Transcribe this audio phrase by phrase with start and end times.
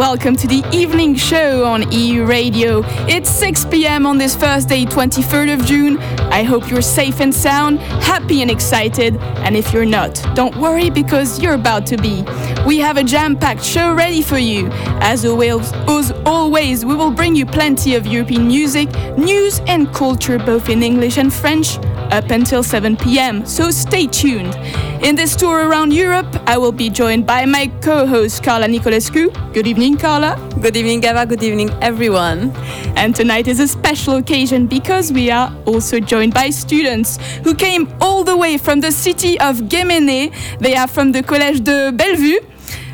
[0.00, 2.80] welcome to the evening show on EU Radio.
[3.06, 4.06] It's 6 p.m.
[4.06, 5.98] on this Thursday, 23rd of June.
[6.32, 10.88] I hope you're safe and sound, happy and excited, and if you're not, don't worry
[10.88, 12.24] because you're about to be.
[12.66, 14.70] We have a jam packed show ready for you.
[15.02, 18.88] As always, as always, we will bring you plenty of European music,
[19.18, 21.76] news, and culture both in English and French
[22.10, 24.54] up until 7 p.m., so stay tuned.
[25.02, 29.32] In this tour around Europe, I will be joined by my co host Carla Nicolescu.
[29.54, 30.36] Good evening, Carla.
[30.60, 31.26] Good evening, Gava.
[31.28, 32.52] Good evening, everyone.
[32.96, 37.88] And tonight is a special occasion because we are also joined by students who came
[38.00, 40.32] all the way from the city of Guéméné.
[40.58, 42.40] They are from the Collège de Bellevue.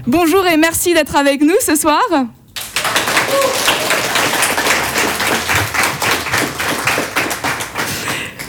[0.07, 2.05] Bonjour et merci d'être avec nous ce soir.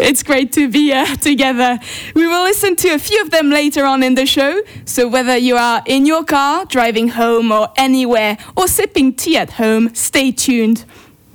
[0.08, 1.78] It's great to be uh, together.
[2.16, 4.62] We will listen to a few of them later on in the show.
[4.86, 9.52] So, whether you are in your car, driving home, or anywhere, or sipping tea at
[9.52, 10.86] home, stay tuned.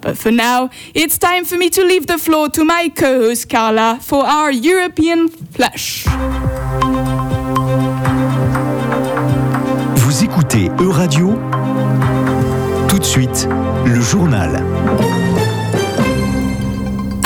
[0.01, 3.51] But for now, it's time for me to leave the floor to my co host
[3.51, 6.07] Carla for our European Flash.
[9.97, 11.39] Vous écoutez E-Radio
[12.89, 13.47] Tout de suite,
[13.85, 14.65] le journal.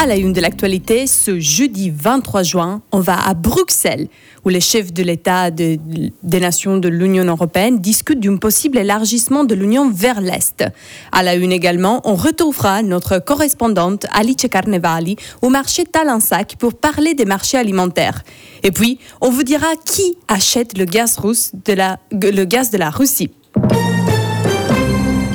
[0.06, 4.06] À la une de l'actualité, ce jeudi 23 juin, on va à Bruxelles,
[4.44, 5.80] où les chefs de l'État de-
[6.22, 10.62] des nations de l'Union européenne discutent d'un possible élargissement de l'Union vers l'Est.
[11.10, 17.14] À la une également, on retrouvera notre correspondante Alice Carnevali au marché Talensac pour parler
[17.14, 18.22] des marchés alimentaires.
[18.62, 23.30] Et puis, on vous dira qui achète le gaz, russe le gaz de la Russie.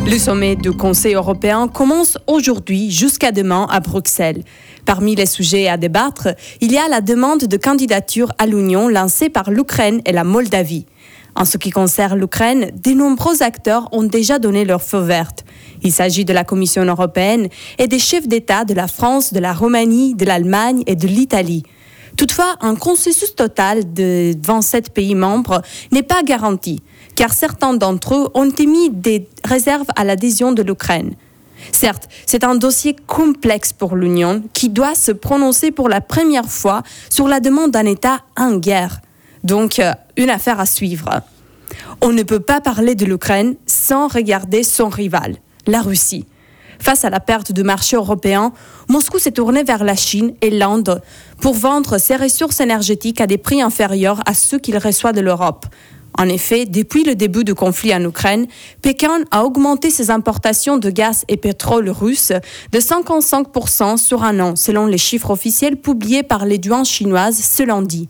[0.06, 4.44] Le sommet du Conseil européen commence aujourd'hui jusqu'à demain à Bruxelles.
[4.86, 9.30] Parmi les sujets à débattre, il y a la demande de candidature à l'Union lancée
[9.30, 10.86] par l'Ukraine et la Moldavie.
[11.36, 15.46] En ce qui concerne l'Ukraine, de nombreux acteurs ont déjà donné leur feu verte.
[15.82, 17.48] Il s'agit de la Commission européenne
[17.78, 21.64] et des chefs d'État de la France, de la Roumanie, de l'Allemagne et de l'Italie.
[22.18, 25.62] Toutefois, un consensus total de 27 pays membres
[25.92, 26.82] n'est pas garanti,
[27.22, 31.14] car certains d'entre eux ont émis des réserves à l'adhésion de l'Ukraine.
[31.72, 36.82] Certes, c'est un dossier complexe pour l'Union qui doit se prononcer pour la première fois
[37.12, 39.02] sur la demande d'un État en guerre.
[39.44, 41.22] Donc, euh, une affaire à suivre.
[42.02, 45.36] On ne peut pas parler de l'Ukraine sans regarder son rival,
[45.68, 46.26] la Russie.
[46.80, 48.52] Face à la perte de marché européen,
[48.90, 51.04] Moscou s'est tourné vers la Chine et l'Inde
[51.40, 55.68] pour vendre ses ressources énergétiques à des prix inférieurs à ceux qu'il reçoit de l'Europe.
[56.18, 58.48] En effet, depuis le début du conflit en Ukraine,
[58.82, 62.34] Pékin a augmenté ses importations de gaz et pétrole russe
[62.72, 67.64] de 55% sur un an, selon les chiffres officiels publiés par les douanes chinoises ce
[67.64, 68.10] lundi.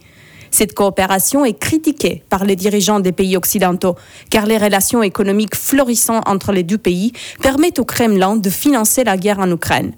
[0.50, 3.96] Cette coopération est critiquée par les dirigeants des pays occidentaux,
[4.30, 9.16] car les relations économiques florissantes entre les deux pays permettent au Kremlin de financer la
[9.16, 9.94] guerre en Ukraine.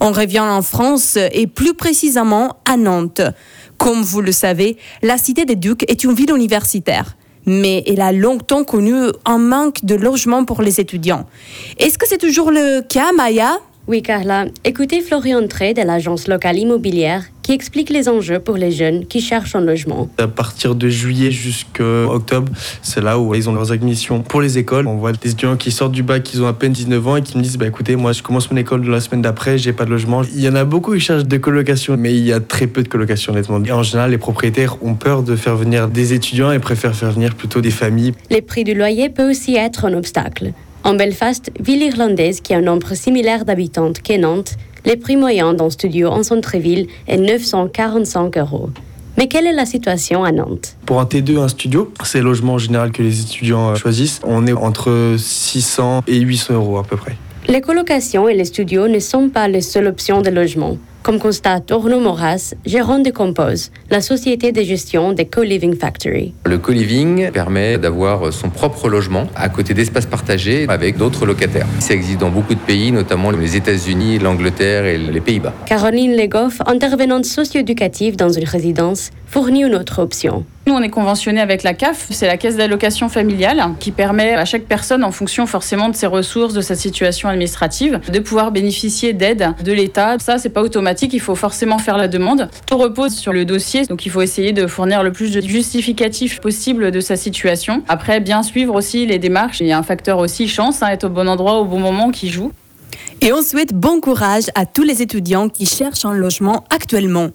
[0.00, 3.22] On revient en France et plus précisément à Nantes.
[3.78, 7.16] Comme vous le savez, la Cité des Ducs est une ville universitaire.
[7.46, 8.92] Mais elle a longtemps connu
[9.24, 11.26] un manque de logement pour les étudiants.
[11.78, 13.58] Est-ce que c'est toujours le cas, Maya?
[13.88, 14.44] Oui, Carla.
[14.64, 19.22] Écoutez Florian Trey de l'agence locale immobilière qui explique les enjeux pour les jeunes qui
[19.22, 20.10] cherchent un logement.
[20.18, 24.58] À partir de juillet jusqu'à octobre, c'est là où ils ont leurs admissions pour les
[24.58, 24.86] écoles.
[24.86, 27.22] On voit des étudiants qui sortent du bac, qui ont à peine 19 ans et
[27.22, 29.86] qui me disent bah écoutez, moi je commence mon école la semaine d'après, j'ai pas
[29.86, 30.20] de logement.
[30.34, 32.82] Il y en a beaucoup qui cherchent des colocations, mais il y a très peu
[32.82, 33.64] de colocations honnêtement.
[33.64, 37.12] Et en général, les propriétaires ont peur de faire venir des étudiants et préfèrent faire
[37.12, 38.12] venir plutôt des familles.
[38.28, 40.52] Les prix du loyer peuvent aussi être un obstacle.
[40.88, 44.56] En Belfast, ville irlandaise qui a un nombre similaire d'habitantes qu'est Nantes,
[44.86, 48.70] les prix moyens d'un studio en centre-ville est 945 euros.
[49.18, 50.78] Mais quelle est la situation à Nantes?
[50.86, 54.22] Pour un T2, un studio, c'est le logement en général que les étudiants euh, choisissent.
[54.24, 57.18] On est entre 600 et 800 euros à peu près.
[57.48, 60.78] Les colocations et les studios ne sont pas les seules options de logement.
[61.08, 66.34] Comme constate Orno Moras, gérant de Compose, la société de gestion des Co-Living Factory.
[66.44, 71.66] Le co-living permet d'avoir son propre logement à côté d'espaces partagés avec d'autres locataires.
[71.78, 75.54] Ça existe dans beaucoup de pays, notamment les États-Unis, l'Angleterre et les Pays-Bas.
[75.64, 80.44] Caroline Legoff, intervenante socio-éducative dans une résidence, fournit une autre option.
[80.66, 84.44] Nous, on est conventionné avec la CAF, c'est la caisse d'allocation familiale, qui permet à
[84.44, 89.12] chaque personne, en fonction forcément de ses ressources, de sa situation administrative, de pouvoir bénéficier
[89.12, 90.18] d'aide de l'État.
[90.18, 92.50] Ça, c'est pas automatique, il faut forcément faire la demande.
[92.66, 96.40] Tout repose sur le dossier, donc il faut essayer de fournir le plus de justificatifs
[96.40, 97.82] possible de sa situation.
[97.88, 99.60] Après, bien suivre aussi les démarches.
[99.60, 102.10] Il y a un facteur aussi chance, hein, être au bon endroit au bon moment
[102.10, 102.52] qui joue.
[103.20, 107.30] Et on souhaite bon courage à tous les étudiants qui cherchent un logement actuellement.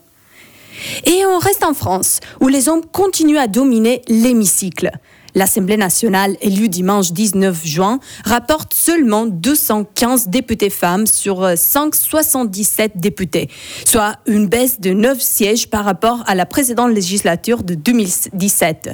[1.06, 4.92] Et on reste en France, où les hommes continuent à dominer l'hémicycle.
[5.36, 13.50] L'Assemblée nationale, élue dimanche 19 juin, rapporte seulement 215 députés femmes sur 577 députés,
[13.86, 18.92] soit une baisse de 9 sièges par rapport à la précédente législature de 2017.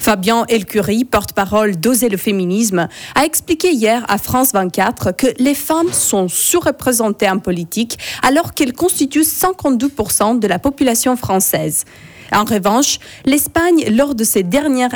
[0.00, 5.92] Fabien Elcurie, porte-parole d'Oser le féminisme, a expliqué hier à France 24 que les femmes
[5.92, 11.84] sont surreprésentées en politique alors qu'elles constituent 52% de la population française.
[12.32, 14.90] En revanche, l'Espagne, lors de ses, dernières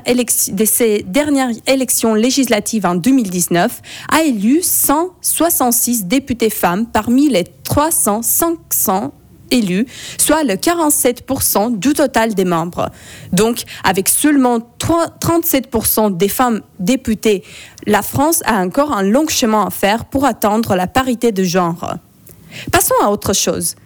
[1.67, 9.13] élections législatives en 2019, a élu 166 députés femmes parmi les 300 500
[9.51, 9.87] élus,
[10.19, 12.91] soit le 47% du total des membres.
[13.33, 17.45] Donc, avec seulement 37% des femmes députées,
[17.87, 21.97] la France a encore un long chemin à faire pour atteindre la parité de genre.
[22.73, 23.77] Passons à autre chose.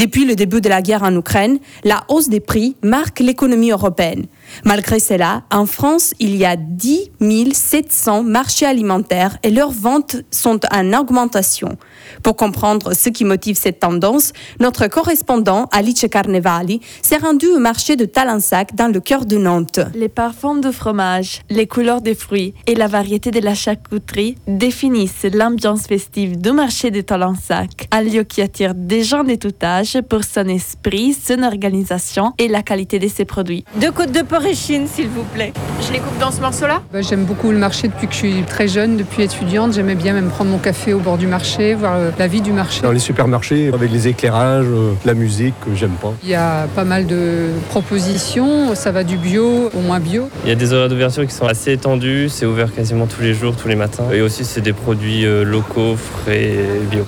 [0.00, 4.24] Depuis le début de la guerre en Ukraine, la hausse des prix marque l'économie européenne.
[4.64, 7.10] Malgré cela, en France, il y a 10
[7.52, 11.76] 700 marchés alimentaires et leurs ventes sont en augmentation.
[12.22, 17.96] Pour comprendre ce qui motive cette tendance, notre correspondant Alice Carnevali s'est rendu au marché
[17.96, 19.80] de Talensac dans le cœur de Nantes.
[19.94, 25.26] Les parfums de fromage, les couleurs des fruits et la variété de la charcuterie définissent
[25.32, 29.98] l'ambiance festive du marché de Talensac, un lieu qui attire des gens de tout âge
[30.08, 33.64] pour son esprit, son organisation et la qualité de ses produits.
[33.76, 35.52] Deux côtes de porréchine, s'il vous plaît.
[35.86, 36.82] Je les coupe dans ce morceau-là?
[36.92, 39.72] Bah, J'aime beaucoup le marché depuis que je suis très jeune, depuis étudiante.
[39.72, 42.82] J'aimais bien même prendre mon café au bord du marché, voir la vie du marché.
[42.82, 46.12] Dans les supermarchés, avec les éclairages, euh, la musique, j'aime pas.
[46.22, 50.28] Il y a pas mal de propositions, ça va du bio au moins bio.
[50.44, 53.34] Il y a des horaires d'ouverture qui sont assez étendus, c'est ouvert quasiment tous les
[53.34, 54.10] jours, tous les matins.
[54.12, 57.06] Et aussi, c'est des produits euh, locaux, frais et bio.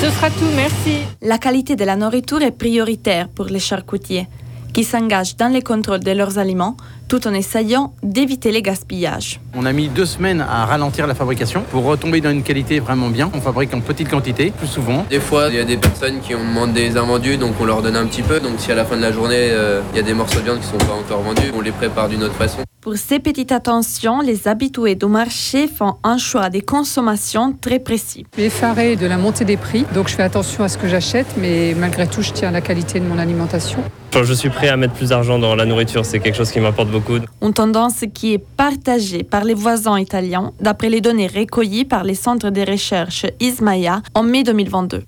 [0.00, 0.98] Ce sera tout, merci.
[1.22, 4.28] La qualité de la nourriture est prioritaire pour les charcutiers
[4.72, 6.76] qui s'engagent dans les contrôles de leurs aliments
[7.08, 9.40] tout en essayant d'éviter les gaspillages.
[9.54, 13.08] On a mis deux semaines à ralentir la fabrication pour retomber dans une qualité vraiment
[13.08, 13.30] bien.
[13.34, 15.06] On fabrique en petite quantité, plus souvent.
[15.08, 17.82] Des fois, il y a des personnes qui ont demandé des invendus, donc on leur
[17.82, 18.40] donne un petit peu.
[18.40, 20.44] Donc si à la fin de la journée, euh, il y a des morceaux de
[20.44, 22.58] viande qui sont pas encore vendus, on les prépare d'une autre façon.
[22.80, 28.24] Pour ces petites attentions, les habitués du marché font un choix de consommation très précis.
[28.32, 30.88] Je suis effarée de la montée des prix, donc je fais attention à ce que
[30.88, 33.82] j'achète, mais malgré tout, je tiens à la qualité de mon alimentation.
[34.22, 36.88] Je suis prêt à mettre plus d'argent dans la nourriture, c'est quelque chose qui m'apporte
[36.90, 37.18] beaucoup.
[37.42, 42.14] Une tendance qui est partagée par les voisins italiens, d'après les données recueillies par les
[42.14, 45.04] centres de recherche Ismaya en mai 2022.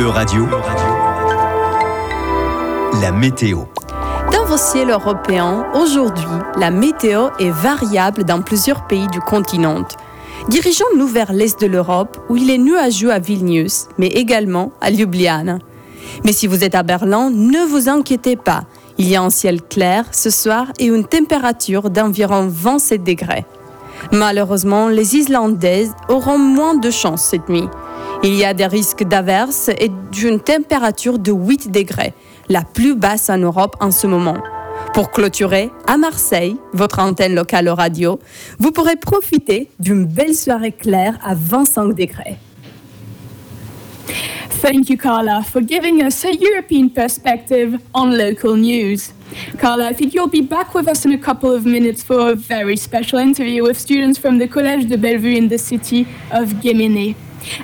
[0.00, 0.46] E-Radio,
[3.00, 3.64] la météo.
[4.32, 6.24] Dans vos ciels européens, aujourd'hui,
[6.56, 9.84] la météo est variable dans plusieurs pays du continent.
[10.48, 15.58] Dirigeons-nous vers l'est de l'Europe, où il est nuageux à Vilnius, mais également à Ljubljana.
[16.24, 18.64] Mais si vous êtes à Berlin, ne vous inquiétez pas.
[18.98, 23.44] Il y a un ciel clair ce soir et une température d'environ 27 degrés.
[24.12, 27.68] Malheureusement, les Islandaises auront moins de chance cette nuit.
[28.24, 32.14] Il y a des risques d'averses et d'une température de 8 degrés,
[32.48, 34.38] la plus basse en Europe en ce moment.
[34.94, 38.18] Pour clôturer, à Marseille, votre antenne locale radio,
[38.58, 42.38] vous pourrez profiter d'une belle soirée claire à 25 degrés.
[44.60, 49.12] Thank you, Carla, for giving us a European perspective on local news.
[49.56, 52.34] Carla, I think you'll be back with us in a couple of minutes for a
[52.34, 57.14] very special interview with students from the Collège de Bellevue in the city of Gimini.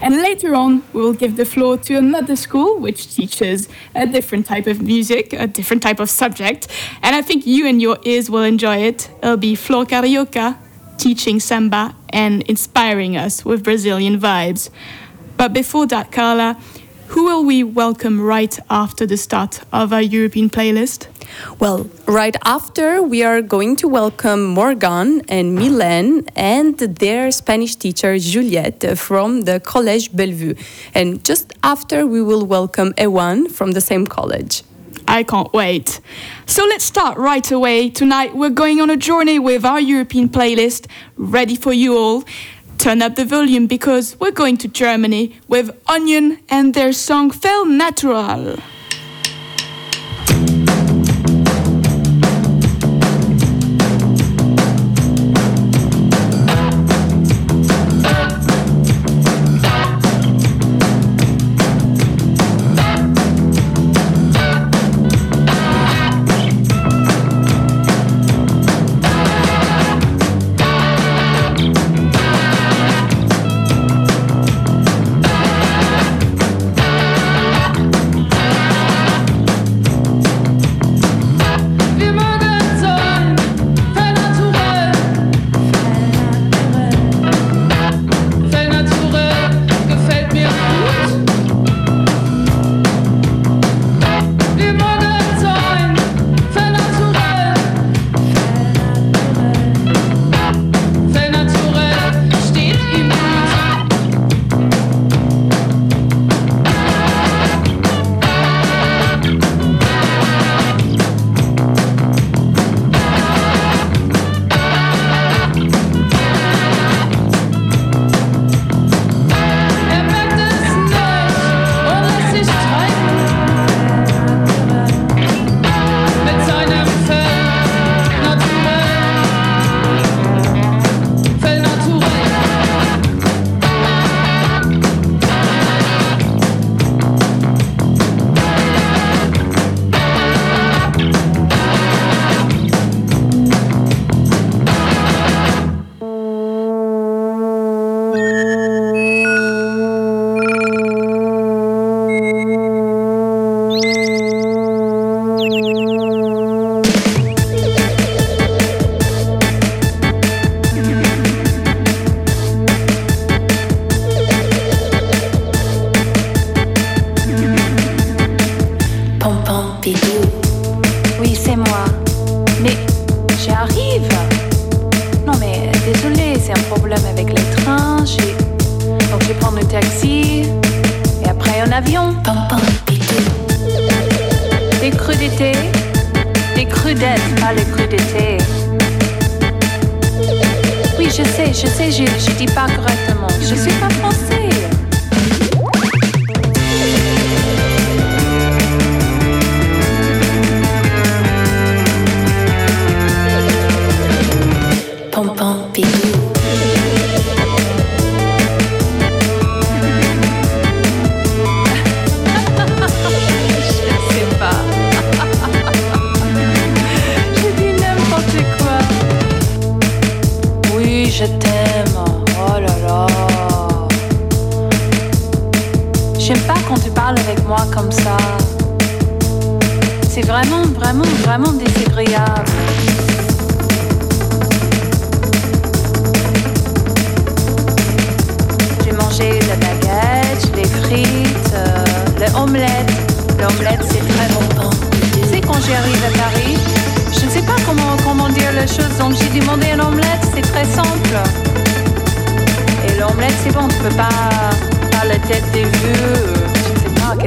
[0.00, 4.68] And later on, we'll give the floor to another school which teaches a different type
[4.68, 6.68] of music, a different type of subject.
[7.02, 9.10] And I think you and your ears will enjoy it.
[9.20, 10.56] It'll be Flor Carioca
[10.96, 14.70] teaching samba and inspiring us with Brazilian vibes.
[15.36, 16.56] But before that, Carla,
[17.08, 21.06] who will we welcome right after the start of our European playlist?
[21.58, 28.18] Well, right after, we are going to welcome Morgan and Milan and their Spanish teacher
[28.18, 30.54] Juliette from the Collège Bellevue.
[30.94, 34.62] And just after, we will welcome Ewan from the same college.
[35.06, 36.00] I can't wait.
[36.46, 37.90] So let's start right away.
[37.90, 42.24] Tonight, we're going on a journey with our European playlist, ready for you all
[42.78, 47.66] turn up the volume because we're going to Germany with Onion and their song Fell
[47.66, 48.58] Natural.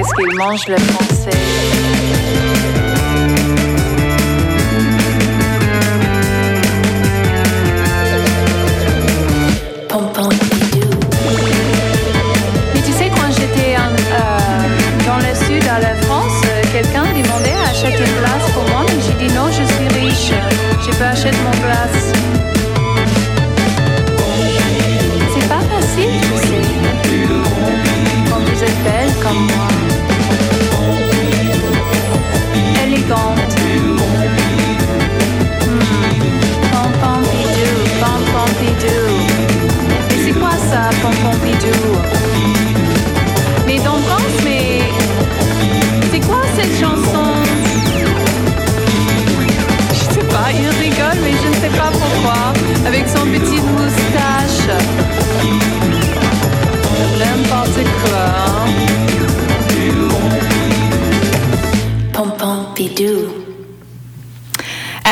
[0.07, 1.37] Qu'est-ce qu'ils mangent les Français.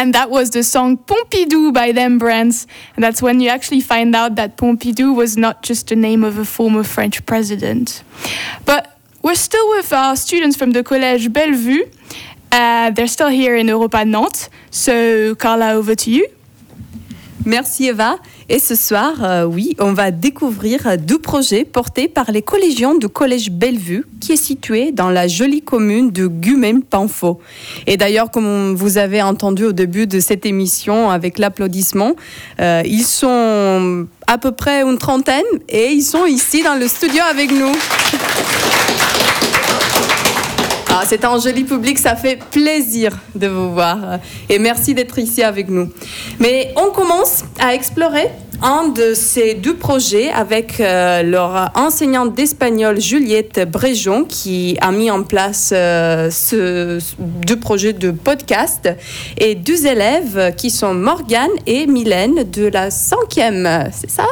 [0.06, 2.68] And that was the song Pompidou by them brands.
[2.96, 6.38] And that's when you actually find out that Pompidou was not just the name of
[6.38, 8.04] a former French president.
[8.66, 11.90] But we're still with our students from the Collège Bellevue.
[12.52, 14.52] Uh, they're still here in Europa Nantes.
[14.70, 16.28] So, Carla, over to you.
[17.44, 18.20] Merci Eva.
[18.48, 23.10] Et ce soir, euh, oui, on va découvrir deux projets portés par les collégiens du
[23.10, 27.40] Collège Bellevue, qui est situé dans la jolie commune de Gumen-Panfo.
[27.88, 32.14] Et d'ailleurs, comme vous avez entendu au début de cette émission avec l'applaudissement,
[32.60, 37.22] euh, ils sont à peu près une trentaine et ils sont ici dans le studio
[37.28, 37.72] avec nous.
[40.98, 43.98] Ah, c'est un joli public, ça fait plaisir de vous voir.
[44.48, 45.90] Et merci d'être ici avec nous.
[46.40, 48.30] Mais on commence à explorer
[48.62, 55.12] un de ces deux projets avec euh, leur enseignante d'espagnol Juliette Bréjon qui a mis
[55.12, 58.90] en place euh, ce deux projets de podcast
[59.38, 63.90] et deux élèves qui sont Morgane et Mylène de la cinquième.
[63.92, 64.28] C'est ça?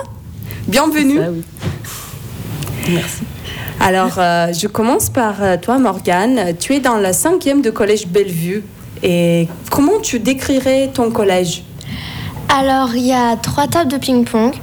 [0.66, 1.20] Bienvenue.
[2.88, 3.24] Merci.
[3.86, 6.56] Alors, euh, je commence par euh, toi, Morgane.
[6.58, 8.64] Tu es dans la cinquième de Collège Bellevue.
[9.04, 11.64] Et comment tu décrirais ton collège?
[12.48, 14.54] Alors, il y a trois tables de ping-pong.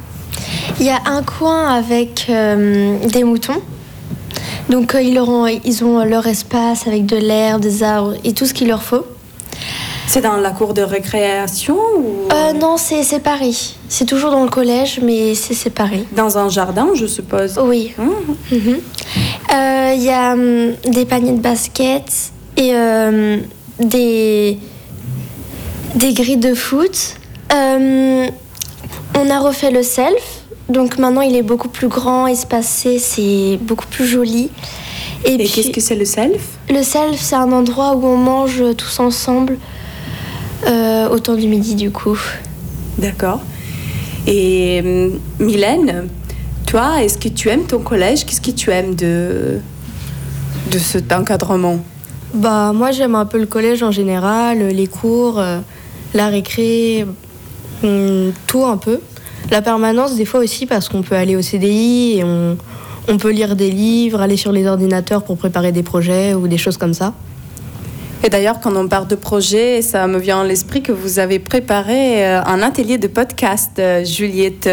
[0.78, 3.60] Il y a un coin avec euh, des moutons.
[4.70, 5.20] Donc, ils,
[5.84, 9.04] ont leur espace avec de l'herbe, des arbres et tout ce qu'il leur faut.
[10.12, 12.26] C'est dans la cour de récréation ou?
[12.32, 13.52] Euh, non, c'est séparé.
[13.88, 16.04] C'est toujours dans le collège, mais c'est séparé.
[16.10, 17.60] dans un jardin, je suppose?
[17.62, 17.94] Oui.
[18.50, 18.80] Mhm.
[19.54, 23.36] Euh, Il y a hum, des paniers de basket et euh,
[23.78, 24.58] des,
[25.94, 27.14] des grilles de foot.
[27.52, 28.26] Euh,
[29.16, 30.40] on a refait le self.
[30.68, 34.50] Donc maintenant, il est beaucoup plus grand, espacé, c'est beaucoup plus joli.
[35.24, 36.42] Et, qu'est-ce que c'est le self?
[36.68, 39.56] Le self, c'est un endroit où on mange tous ensemble
[40.66, 42.18] au temps du midi, du coup.
[42.98, 43.40] D'accord.
[44.26, 46.08] Et hum, Mylène,
[46.66, 48.24] toi, est-ce que tu aimes ton collège?
[48.24, 49.58] Qu'est-ce que tu aimes de,
[50.70, 51.80] de cet encadrement?
[52.32, 55.58] Bah moi j'aime un peu le collège en général, les cours, euh,
[56.14, 57.04] la récré,
[57.82, 59.00] hum, tout un peu.
[59.50, 62.56] La permanence des fois aussi parce qu'on peut aller au CDI et on,
[63.08, 66.58] on peut lire des livres, aller sur les ordinateurs pour préparer des projets ou des
[66.58, 67.14] choses comme ça.
[68.22, 71.38] Et d'ailleurs, quand on parle de projet, ça me vient à l'esprit que vous avez
[71.38, 74.68] préparé euh, un atelier de podcast, euh, Juliette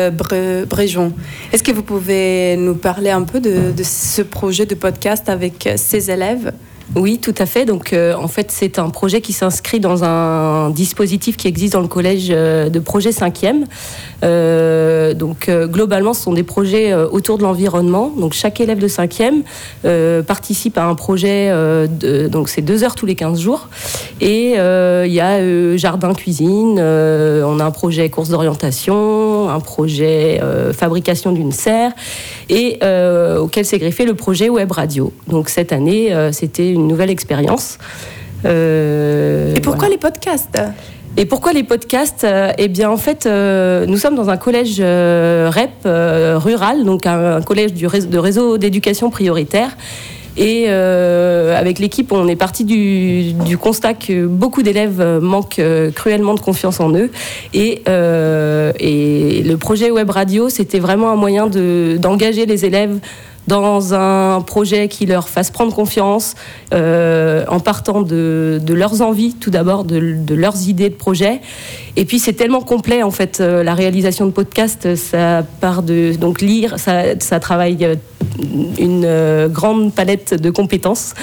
[0.68, 1.13] Bréjon.
[1.54, 5.75] Est-ce que vous pouvez nous parler un peu de, ce projet de podcast avec euh,
[5.77, 6.51] ces élèves?
[6.96, 7.65] Oui, tout à fait.
[7.65, 11.82] Donc, euh, en fait, c'est un projet qui s'inscrit dans un dispositif qui existe dans
[11.82, 13.65] le collège euh, de projet 5e.
[14.24, 18.12] Euh, donc, globalement, ce sont des projets autour de l'environnement.
[18.17, 19.43] Donc, chaque élève de 5e
[19.86, 21.52] euh, participe à un projet.
[22.30, 23.67] donc, c'est deux heures tous les 15 jours.
[24.21, 26.80] Et il y a jardin-cuisine.
[26.80, 30.39] on a un projet course d'orientation, un projet
[30.73, 31.91] fabrication d'une serre,
[32.50, 32.80] et
[33.39, 35.12] auquel s'est greffé le projet web radio.
[35.28, 37.78] Donc, cette année, c'était une nouvelle expérience.
[38.46, 40.60] Euh, Et pourquoi les podcasts?
[41.20, 42.26] Et pourquoi les podcasts?
[42.60, 47.08] Eh bien, en fait, euh, nous sommes dans un collège euh, REP euh, rural, donc
[47.08, 49.76] un, un collège du réseau, de réseau d'éducation prioritaire.
[50.40, 55.60] Et avec l'équipe, on est parti du, du constat que beaucoup d'élèves manquent
[55.96, 57.10] cruellement de confiance en eux.
[57.56, 63.00] Et, et le projet Web Radio, c'était vraiment un moyen de- d'engager les élèves
[63.47, 66.36] dans un projet qui leur fasse prendre confiance
[66.73, 71.41] euh, en partant de, leurs envies, tout d'abord, de, leurs idées de projet.
[71.95, 76.13] Et puis c'est tellement complet en fait euh, la réalisation de podcast, ça part de
[76.19, 77.95] donc lire, ça, travaille euh,
[78.77, 81.13] une grande palette de compétences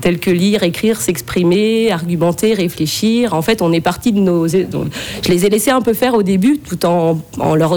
[0.00, 3.34] telles que lire, écrire, s'exprimer, argumenter, réfléchir.
[3.34, 4.48] En fait, on est parti de nos.
[4.48, 7.18] je les ai laissés un peu faire au début, tout en,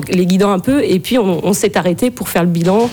[0.09, 2.89] les guidant un peu, et puis on s'est arrêté pour faire le bilan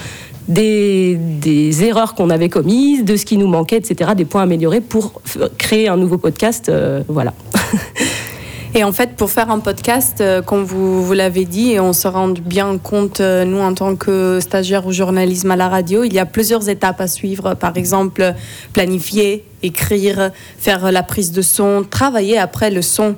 [0.50, 5.22] des, erreurs qu'on avait commises, de ce qui nous manquait, etc., des points améliorés pour
[5.58, 6.68] créer un nouveau podcast.
[6.68, 7.32] euh, voilà.
[8.72, 12.06] Et en fait, pour faire un podcast, euh, comme vous, l'avez dit, et on se
[12.06, 16.12] rend bien compte, euh, nous, en tant que stagiaires au journalisme à la radio, il
[16.12, 17.54] y a plusieurs étapes à suivre.
[17.54, 18.32] Par exemple,
[18.72, 23.16] planifier, écrire, faire la prise de son, travailler après le son.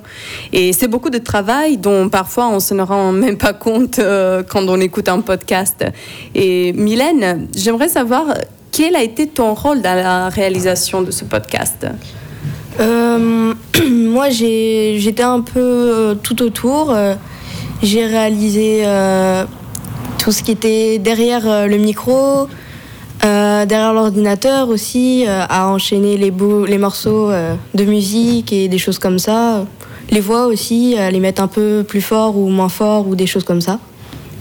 [0.55, 4.43] Et c'est beaucoup de travail dont parfois on se ne rend même pas compte euh,
[4.43, 5.85] quand on écoute un podcast.
[6.35, 8.25] Et Mylène, j'aimerais savoir
[8.71, 11.87] quel a été ton rôle dans la réalisation de ce podcast?
[14.13, 16.91] Moi, j'étais un peu euh, tout autour.
[16.91, 17.15] Euh,
[17.83, 19.45] j'ai réalisé euh,
[20.19, 22.47] tout ce qui était derrière le micro,
[23.25, 28.69] euh, derrière l'ordinateur aussi, euh, à enchaîner les, bouts, les morceaux euh, de musique et
[28.69, 29.65] des choses comme ça.
[30.11, 33.27] Les voix aussi, à les mettre un peu plus fort ou moins fort ou des
[33.27, 33.79] choses comme ça.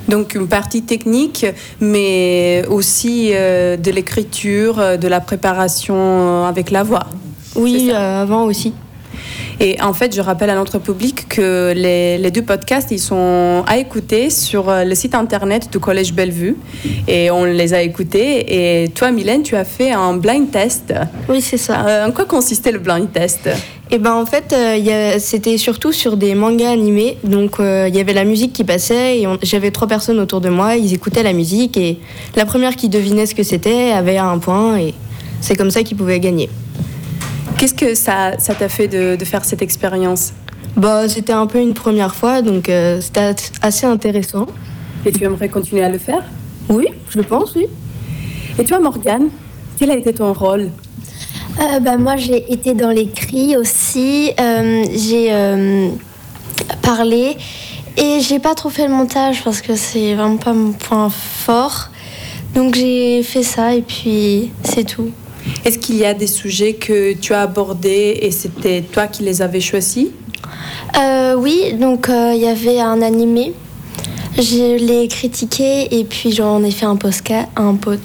[0.10, 1.46] Donc une partie technique,
[1.80, 7.06] mais aussi de l'écriture, de la préparation avec la voix.
[7.56, 8.74] Oui, avant aussi.
[9.60, 13.64] Et en fait, je rappelle à notre public que les, les deux podcasts, ils sont
[13.68, 16.56] à écouter sur euh, le site internet du Collège Bellevue.
[17.08, 18.84] Et on les a écoutés.
[18.84, 20.94] Et toi, Mylène, tu as fait un blind test.
[21.30, 21.86] Oui, c'est ça.
[21.88, 23.50] Euh, en quoi consistait le blind test
[23.90, 27.18] Et ben en fait, euh, c'était surtout sur des mangas animés.
[27.24, 30.50] Donc euh, il y avait la musique qui passait et j'avais trois personnes autour de
[30.50, 30.76] moi.
[30.76, 32.00] Ils écoutaient la musique et
[32.36, 34.94] la première qui devinait ce que c'était avait un point et
[35.42, 36.50] c'est comme ça qu'ils pouvaient gagner.
[37.62, 40.34] Qu'est-ce que ça ça t'a fait de, de faire cette expérience
[40.76, 44.48] Bah c'était un peu une première fois donc euh, c'était assez intéressant.
[45.06, 46.24] Et tu aimerais continuer à le faire?
[46.70, 47.68] Oui, je le pense, oui.
[48.58, 49.30] Et toi, Morgane,
[49.78, 50.72] quel a été ton rôle?
[51.60, 54.32] Euh, bah, moi, j'ai été dans les cris aussi.
[54.40, 55.90] Euh, j'ai euh,
[56.82, 57.38] parlé.
[57.96, 61.90] Et j'ai pas trop fait le montage parce que c'est vraiment pas mon point fort.
[62.56, 65.12] Donc j'ai fait ça et puis c'est tout.
[65.66, 69.42] Est-ce qu'il y a des sujets que tu as abordés et c'était toi qui les
[69.42, 70.08] avais choisis
[70.98, 73.54] Euh, oui, donc euh, il y avait un animé.
[74.38, 77.48] Je l'ai critiqué et puis j'en ai fait un podcast.
[77.56, 78.00] Un pod...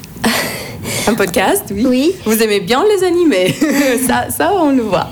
[1.07, 1.87] Un podcast, oui.
[1.87, 2.15] Oui.
[2.25, 3.55] Vous aimez bien les animés
[4.07, 5.09] ça, ça, on le voit.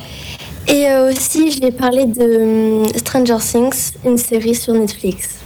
[0.66, 5.36] Et euh, aussi, je l'ai parlé de hum, Stranger Things, une série sur Netflix.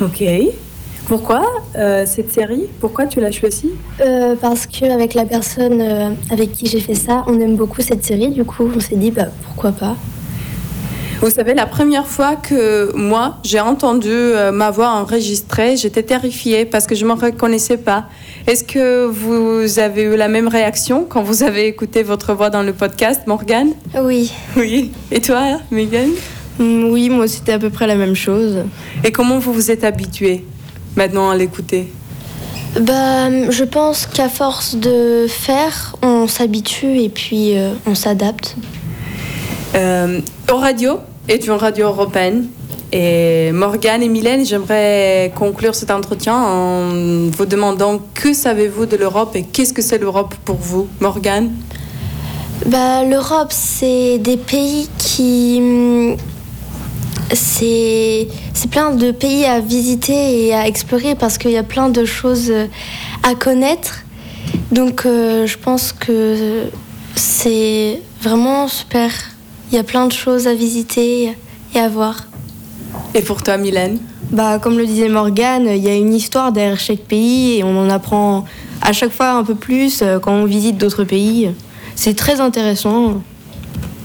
[0.00, 0.22] Ok.
[1.08, 1.42] Pourquoi
[1.76, 2.66] euh, cette série?
[2.80, 3.70] Pourquoi tu l'as choisie?
[4.00, 8.04] Euh, parce qu'avec la personne euh, avec qui j'ai fait ça, on aime beaucoup cette
[8.04, 8.28] série.
[8.28, 9.96] Du coup, on s'est dit, bah, pourquoi pas?
[11.22, 16.66] Vous savez, la première fois que moi, j'ai entendu euh, ma voix enregistrée, j'étais terrifiée
[16.66, 18.04] parce que je ne me reconnaissais pas.
[18.46, 22.62] Est-ce que vous avez eu la même réaction quand vous avez écouté votre voix dans
[22.62, 23.70] le podcast, Morgane?
[24.00, 24.30] Oui.
[24.56, 24.92] Oui.
[25.10, 26.10] Et toi, Megan?
[26.58, 28.58] Mm, Oui, moi c'était à peu près la même chose.
[29.04, 30.44] Et comment vous vous êtes habituée?
[30.96, 31.92] Maintenant à l'écouter
[32.80, 38.56] Bah, je pense qu'à force de faire, on s'habitue et puis euh, on s'adapte.
[39.74, 40.20] Euh,
[40.52, 40.98] au radio,
[41.28, 42.48] est une radio européenne.
[42.90, 49.36] Et Morgane et Mylène, j'aimerais conclure cet entretien en vous demandant que savez-vous de l'Europe
[49.36, 51.50] et qu'est-ce que c'est l'Europe pour vous, Morgane?
[52.64, 55.60] Bah, L'Europe, c'est des pays qui.
[57.32, 61.88] C'est c'est plein de pays à visiter et à explorer parce qu'il y a plein
[61.88, 62.66] de choses euh,
[63.22, 64.04] à connaître.
[64.72, 66.64] Donc, euh, je pense que
[67.14, 69.10] c'est vraiment super.
[69.70, 71.34] Il y a plein de choses à visiter
[71.74, 72.26] et à voir.
[73.14, 73.98] Et pour toi, Mylène?
[74.30, 77.78] Bah, comme le disait Morgane, il y a une histoire derrière chaque pays et on
[77.78, 78.44] en apprend
[78.82, 81.50] à chaque fois un peu plus euh, quand on visite d'autres pays.
[81.94, 83.22] C'est très intéressant.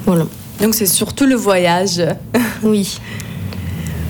[0.05, 0.25] Voilà.
[0.61, 2.01] Donc c'est surtout le voyage.
[2.63, 2.97] Oui.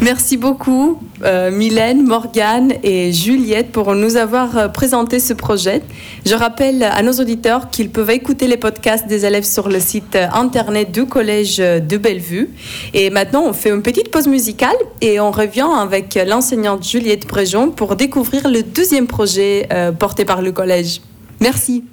[0.04, 5.82] Merci beaucoup, euh, Mylène, Morgane et Juliette, pour nous avoir euh, présenté ce projet.
[6.26, 10.18] Je rappelle à nos auditeurs qu'ils peuvent écouter les podcasts des élèves sur le site
[10.18, 12.50] euh, internet du Collège de Bellevue.
[12.94, 17.72] Et maintenant, on fait une petite pause musicale et on revient avec l'enseignante Juliette Bréjon
[17.72, 21.02] pour découvrir le deuxième projet euh, porté par le collège.
[21.40, 21.86] Merci.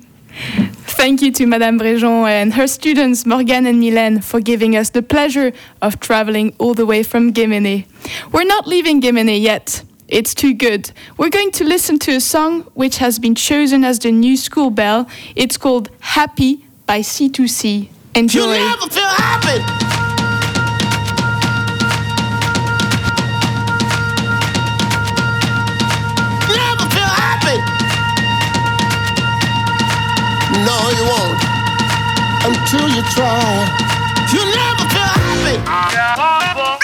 [0.97, 5.03] Thank you to Madame Brejon and her students, Morgan and Mylène, for giving us the
[5.03, 7.87] pleasure of traveling all the way from Gimini.
[8.33, 9.83] We're not leaving Gimini yet.
[10.09, 10.91] It's too good.
[11.17, 14.71] We're going to listen to a song which has been chosen as the new school
[14.71, 15.09] bell.
[15.37, 17.89] It's called Happy by C2C.
[18.15, 18.59] Enjoy.
[30.53, 31.41] No, you won't
[32.45, 33.41] until you try.
[34.33, 36.80] You never feel happy.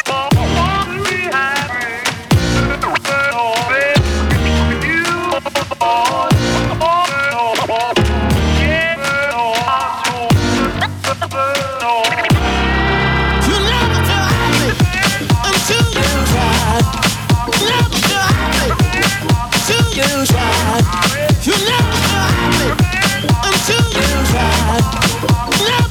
[25.29, 25.86] No!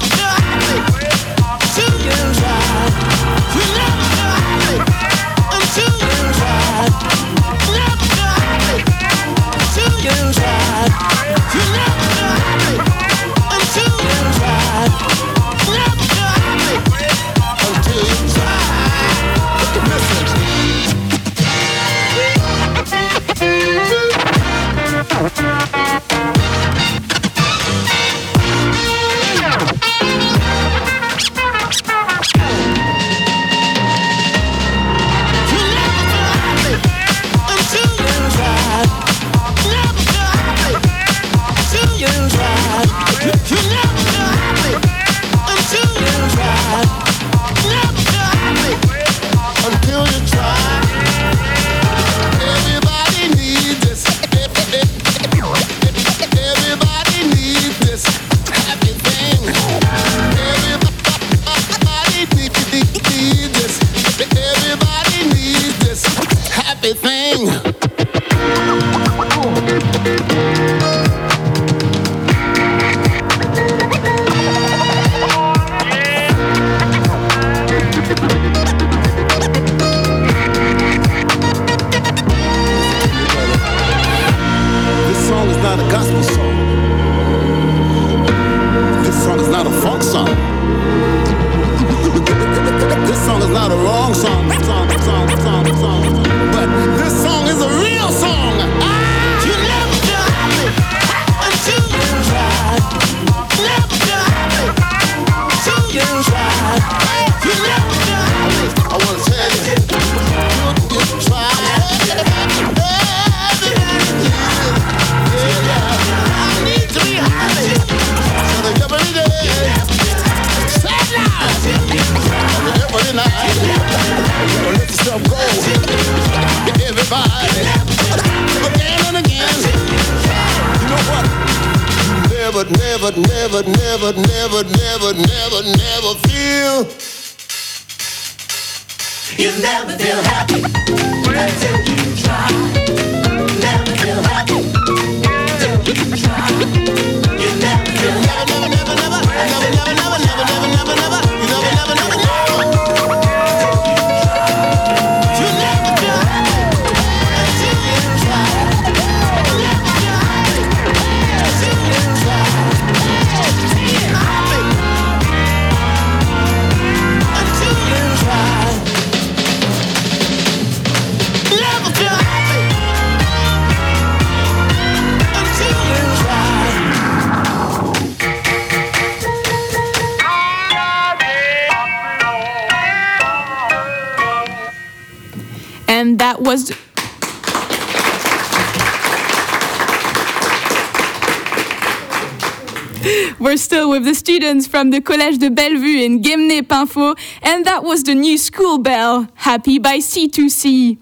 [194.36, 199.28] Students from the Collège de Bellevue in Guémené-Pinfo, and that was the new school bell,
[199.36, 200.98] Happy by C2C.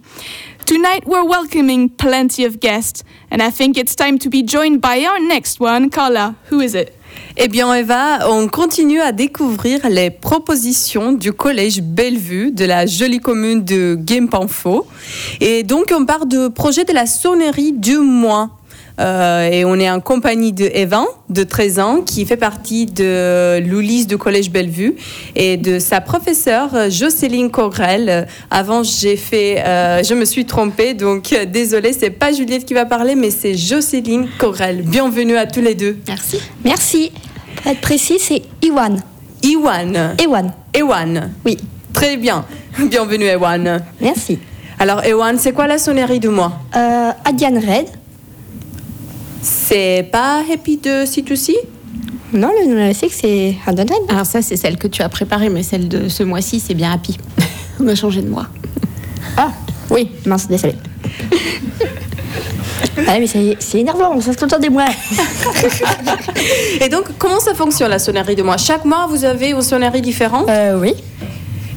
[0.67, 5.03] Tonight we're welcoming plenty of guests, and I think it's time to be joined by
[5.03, 6.35] our next one, Carla.
[6.51, 6.93] Who is it?
[7.35, 13.19] Eh bien, Eva, on continue à découvrir les propositions du collège Bellevue de la jolie
[13.19, 14.85] commune de Guémepanfo.
[15.41, 18.51] Et donc, on part de projet de la sonnerie du mois.
[18.99, 23.57] Euh, et on est en compagnie de Evan, de 13 ans, qui fait partie de
[23.59, 24.95] l'Ulysse du Collège Bellevue
[25.35, 28.27] et de sa professeure Jocelyne Correl.
[28.51, 32.73] Avant, j'ai fait, euh, je me suis trompée, donc euh, désolée, c'est pas Juliette qui
[32.75, 34.83] va parler, mais c'est Jocelyne Correl.
[34.83, 35.97] Bienvenue à tous les deux.
[36.07, 36.39] Merci.
[36.63, 37.11] Merci.
[37.55, 39.01] Pour être précis, c'est Iwan.
[39.41, 40.15] Iwan.
[40.23, 40.53] Ewan.
[40.73, 41.31] Ewan.
[41.45, 41.57] Oui.
[41.93, 42.45] Très bien.
[42.79, 43.81] Bienvenue, Ewan.
[44.01, 44.39] Merci.
[44.79, 47.85] Alors, Ewan, c'est quoi la sonnerie du mois Euh, Adiane Red.
[49.43, 51.53] C'est pas Happy de C2C
[52.31, 53.85] Non, le c'est que c'est Red.
[54.07, 56.93] Alors ça, c'est celle que tu as préparée, mais celle de ce mois-ci, c'est bien
[56.93, 57.17] Happy.
[57.79, 58.47] On a changé de mois.
[59.35, 59.51] Ah,
[59.89, 60.75] oui, mince, désolé.
[63.05, 64.85] ah, mais c'est énervant, on se temps des mois.
[66.81, 68.55] Et donc, comment ça fonctionne la sonnerie de mois?
[68.55, 70.49] Chaque mois, vous avez une sonnerie différente?
[70.49, 70.93] Euh, oui.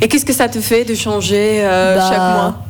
[0.01, 2.63] Et qu'est-ce que ça te fait de changer euh, Bah, chaque mois?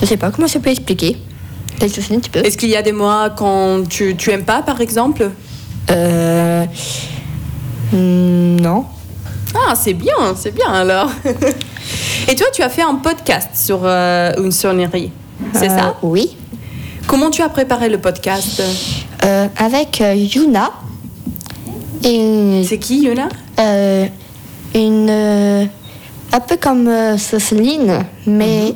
[0.00, 1.16] Je sais pas comment ça peut expliquer.
[1.80, 2.46] Peut-être.
[2.46, 5.30] Est-ce qu'il y a des mois quand tu, tu aimes pas, par exemple?
[5.90, 6.64] Euh.
[7.92, 8.84] hmm, Non.
[9.54, 11.10] Ah, c'est bien, c'est bien alors.
[12.28, 15.10] Et toi, tu as fait un podcast sur euh, une sonnerie,
[15.54, 15.96] c'est Euh, ça?
[16.02, 16.36] Oui.
[17.06, 18.62] Comment tu as préparé le podcast?
[19.24, 20.70] Euh, avec Yuna.
[22.02, 23.28] C'est qui, Yuna?
[24.74, 25.10] Une.
[25.10, 26.88] un peu comme
[27.18, 28.74] Céline, mais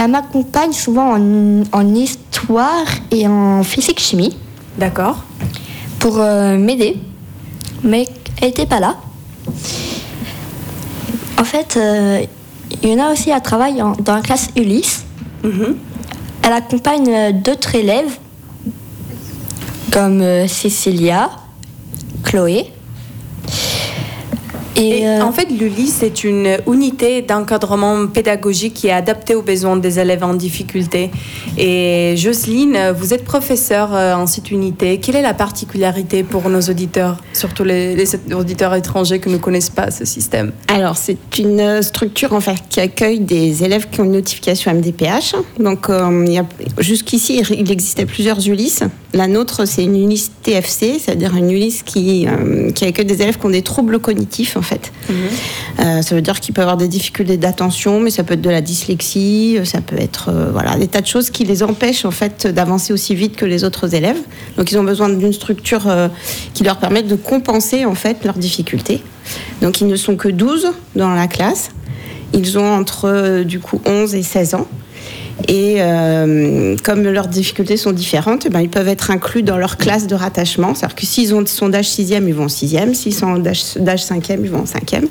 [0.00, 4.36] elle m'accompagne souvent en, en histoire et en physique-chimie.
[4.78, 5.24] D'accord.
[5.98, 6.96] Pour euh, m'aider.
[7.82, 8.06] Mais
[8.40, 8.94] elle n'était pas là.
[11.38, 12.22] En fait, euh,
[12.82, 15.04] Yuna aussi, elle travaille en- dans la classe Ulysse.
[15.44, 18.18] Elle accompagne euh, d'autres élèves,
[19.92, 21.30] comme Cécilia,
[22.24, 22.72] Chloé.
[24.78, 29.42] Et, Et euh, en fait, l'ULI, c'est une unité d'encadrement pédagogique qui est adaptée aux
[29.42, 31.10] besoins des élèves en difficulté.
[31.56, 34.98] Et Jocelyne, vous êtes professeure euh, en cette unité.
[34.98, 39.70] Quelle est la particularité pour nos auditeurs, surtout les, les auditeurs étrangers qui ne connaissent
[39.70, 40.52] pas ce système?
[40.68, 44.72] Alors, c'est une euh, structure en fait qui accueille des élèves qui ont une notification
[44.72, 45.34] MDPH.
[45.58, 46.42] Donc, euh,
[46.78, 48.84] jusqu'ici, il il existait plusieurs Ulysses.
[49.14, 53.38] La nôtre, c'est une Ulysse TFC, c'est-à-dire une Ulysse qui, euh, qui accueille des élèves
[53.38, 54.92] qui ont des troubles cognitifs en fait.
[55.80, 58.50] Euh, ça veut dire qu'ils peuvent avoir des difficultés d'attention, mais ça peut être de
[58.50, 62.04] la dyslexie, euh, ça peut être euh, voilà des tas de choses qui les empêchent
[62.04, 64.18] en fait d'avancer aussi vite que les autres élèves.
[64.58, 65.86] Donc, ils ont besoin d'une structure
[66.52, 69.02] qui leur permette de compenser en fait leurs difficultés.
[69.62, 71.70] Donc, ils ne sont que 12 dans la classe.
[72.34, 74.66] Ils ont entre du coup 11 et 16 ans.
[75.46, 79.76] Et euh, comme leurs difficultés sont différentes, eh ben, ils peuvent être inclus dans leur
[79.76, 80.74] classe de rattachement.
[80.74, 82.92] C'est-à-dire que s'ils ont sont d'âge 6e, ils vont en 6e.
[82.94, 85.06] S'ils sont d'âge d'âge 5e, ils vont en 5e.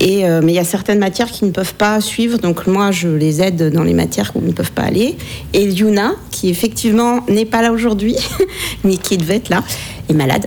[0.00, 2.38] Et, euh, mais il y a certaines matières qu'ils ne peuvent pas suivre.
[2.38, 5.16] Donc moi, je les aide dans les matières où ils ne peuvent pas aller.
[5.52, 8.16] Et Yuna, qui effectivement n'est pas là aujourd'hui,
[8.84, 9.62] mais qui devait être là,
[10.08, 10.46] est malade.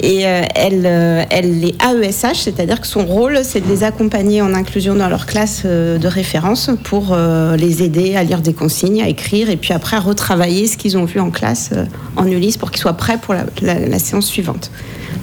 [0.00, 4.42] Et euh, elle, euh, elle est AESH, c'est-à-dire que son rôle, c'est de les accompagner
[4.42, 7.16] en inclusion dans leur classe euh, de référence pour
[7.56, 10.96] les aider à lire des consignes, à écrire, et puis après à retravailler ce qu'ils
[10.96, 11.70] ont vu en classe
[12.16, 14.70] en Ulysse pour qu'ils soient prêts pour la- la séance suivante.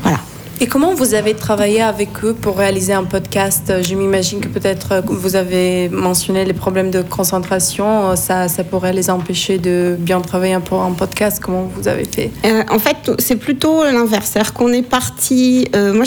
[0.04, 0.20] Voilà.
[0.62, 3.74] Et comment vous avez travaillé avec eux pour réaliser un podcast?
[3.84, 8.64] Je m'imagine que peut-être euh, vous avez mentionné les problèmes de concentration, euh, ça, ça
[8.64, 11.42] pourrait les empêcher de bien travailler pour un podcast.
[11.44, 12.32] Comment vous avez fait?
[12.46, 14.30] Euh, en fait, c'est plutôt l'inverse.
[14.32, 15.68] C'est-à-dire qu'on est parti.
[15.76, 16.06] euh, moi,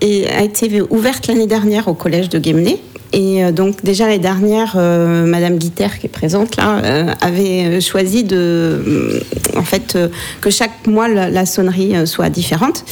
[0.00, 2.80] est- a été ouverte l'année dernière au collège de Guémené.
[3.12, 7.64] Et euh, donc, déjà l'année dernière, euh, Madame Guiter, qui est présente là, euh, avait
[7.64, 9.22] euh, choisi de.
[9.56, 9.98] en fait,
[10.40, 12.84] que chaque mois, la, sonnerie soit différente.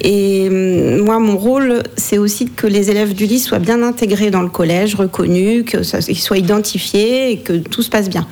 [0.00, 4.48] Et moi, mon rôle, c'est aussi que les élèves d'Ulysse soient bien intégrés dans le
[4.48, 8.26] collège, reconnus, qu'ils soient identifiés et que tout se passe bien.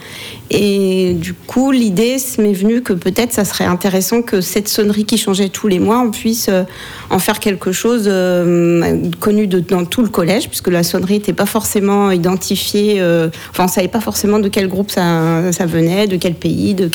[0.50, 5.18] Et du coup, l'idée m'est venue que peut-être ça serait intéressant que cette sonnerie qui
[5.18, 6.62] changeait tous les mois, on puisse euh,
[7.10, 11.46] en faire quelque chose euh, connu dans tout le collège, puisque la sonnerie n'était pas
[11.46, 16.16] forcément identifiée, euh, enfin, on ne savait pas forcément de quel groupe ça, venait, de
[16.16, 16.88] quel pays, de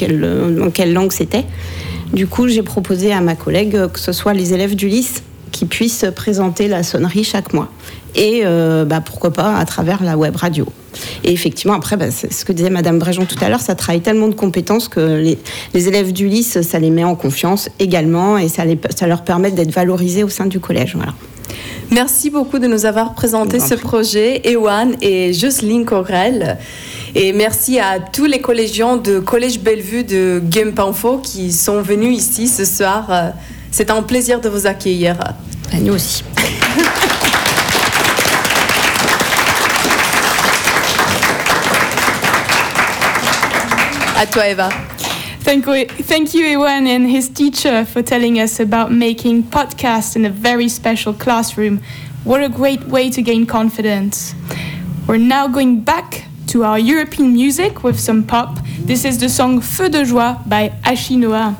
[0.57, 1.45] dans quelle langue c'était.
[2.13, 6.05] Du coup, j'ai proposé à ma collègue que ce soit les élèves d'Ulysse qui puissent
[6.15, 7.69] présenter la sonnerie chaque mois.
[8.15, 10.65] Et euh, bah, pourquoi pas à travers la web radio.
[11.23, 14.01] Et effectivement, après, bah, c'est ce que disait Madame Bréjon tout à l'heure, ça travaille
[14.01, 15.37] tellement de compétences que les,
[15.73, 19.23] les élèves du lycée, ça les met en confiance également et ça, les- ça leur
[19.23, 20.95] permet d'être valorisés au sein du collège.
[20.95, 21.13] Voilà.
[21.91, 26.57] Merci beaucoup de nous avoir présenté ce projet, Ewan et Jocelyne Corel.
[27.15, 32.47] Et merci à tous les collégiens de Collège Bellevue de Gimpanfo qui sont venus ici
[32.47, 33.07] ce soir.
[33.09, 33.29] Euh,
[33.71, 35.17] C'est un plaisir de vous accueillir.
[35.81, 36.23] nous aussi.
[44.21, 44.69] À toi, Eva.
[45.39, 50.25] Thank you, thank you, Ewan and his teacher, for telling us about making podcasts in
[50.25, 51.81] a very special classroom.
[52.23, 54.35] What a great way to gain confidence.
[55.07, 58.59] We're now going back to our European music with some pop.
[58.85, 61.55] This is the song Feu de joie by Ashinoa.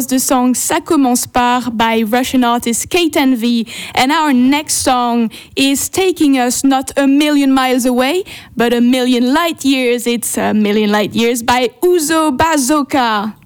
[0.00, 3.66] Was the song Ça commence par by Russian artist Kate Envy.
[3.94, 8.24] And our next song is taking us not a million miles away,
[8.56, 10.06] but a million light years.
[10.06, 13.39] It's a million light years by Uzo Bazoka.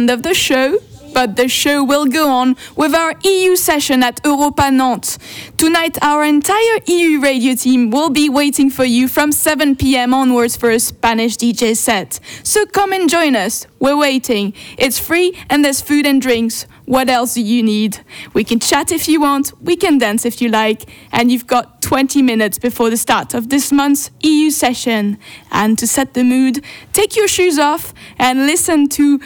[0.00, 0.78] End of the show.
[1.12, 5.18] But the show will go on with our EU session at Europa Nantes.
[5.58, 10.56] Tonight, our entire EU radio team will be waiting for you from 7 pm onwards
[10.56, 12.20] for a Spanish DJ set.
[12.44, 13.66] So come and join us.
[13.80, 14.54] We're waiting.
[14.78, 16.66] It's free and there's food and drinks.
[16.84, 17.98] What else do you need?
[18.32, 21.82] We can chat if you want, we can dance if you like, and you've got
[21.82, 25.18] 20 minutes before the start of this month's EU session.
[25.50, 29.20] And to set the mood, take your shoes off and listen to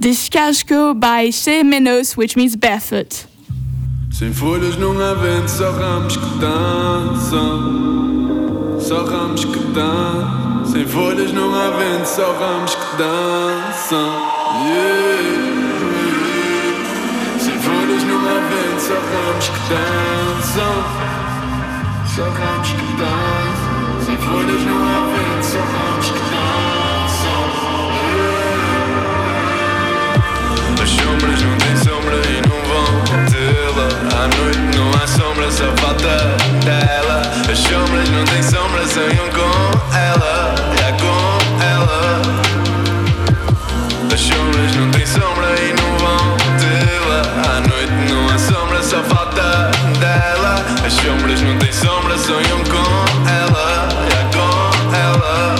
[0.00, 3.26] Descasco by Chez Menos, which means barefoot.
[4.12, 7.98] Sem folhas não há vento, só ramos que dançam.
[8.80, 10.64] Só ramos que dançam.
[10.66, 14.12] Sem folhas não há vento, só ramos que dançam.
[17.40, 20.74] Sem folhas não há vento, só ramos que dançam.
[22.14, 24.06] Só ramos que dançam.
[24.06, 25.58] Sem folhas não há vento, só
[51.78, 53.88] sombras sonham com ela.
[54.10, 55.54] É com ela.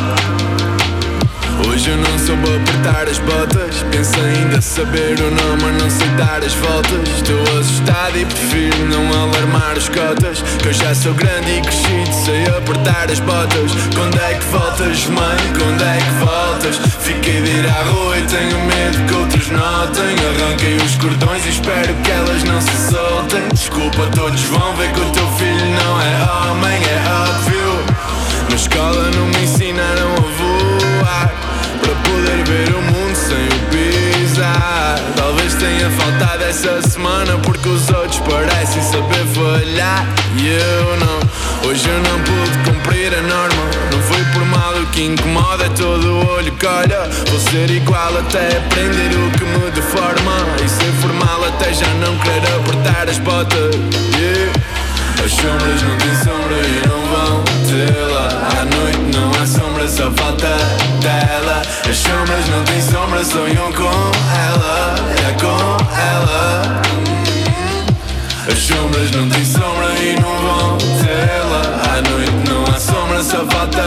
[1.68, 3.67] Hoje eu não soube apertar as botas
[3.98, 7.08] Penso ainda saber o nome, não sei dar as voltas.
[7.16, 12.24] Estou assustado e prefiro não alarmar os cotas Que eu já sou grande e crescido,
[12.24, 13.72] sei apertar as botas.
[13.96, 15.36] Quando é que voltas, mãe?
[15.58, 16.76] Quando é que voltas?
[17.00, 20.14] Fiquei de ir à rua e tenho medo que outros notem.
[20.44, 23.48] Arranquei os cordões e espero que elas não se soltem.
[23.52, 28.48] Desculpa, todos vão ver que o teu filho não é homem, é óbvio.
[28.48, 31.32] Na escola não me ensinaram a voar
[31.82, 33.67] Para poder ver o mundo sem o
[35.16, 40.06] Talvez tenha faltado essa semana Porque os outros parecem saber falhar.
[40.36, 43.64] E eu não Hoje eu não pude cumprir a norma.
[43.92, 47.08] Não foi por mal o que incomoda É todo o olho que olha.
[47.30, 50.32] Vou ser igual até aprender o que me deforma.
[50.64, 53.74] E ser formal até já não querer apertar as botas.
[54.16, 54.52] Yeah.
[55.24, 58.28] As sombras não têm sombra e não vão tê-la.
[58.60, 60.48] À noite não há sombra, só falta
[61.00, 61.62] dela.
[61.88, 64.94] As sombras não têm sombra, sonham com ela.
[65.26, 66.82] É com ela.
[68.50, 71.96] As sombras não têm sombra e não vão tê-la.
[71.96, 73.82] À noite não há sombra, só falta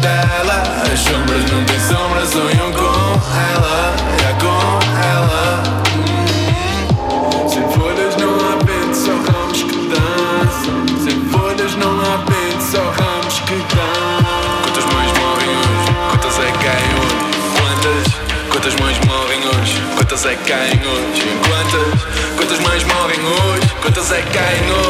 [0.00, 0.62] dela.
[0.92, 3.20] As sombras não têm sombra, sonham com
[3.54, 4.15] ela
[20.46, 21.22] caem hoje?
[21.48, 22.36] Quantas?
[22.36, 23.74] Quantas mães morrem hoje?
[23.82, 24.85] Quantas é que caem hoje?